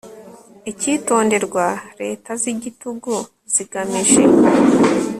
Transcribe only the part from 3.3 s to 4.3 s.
zigamije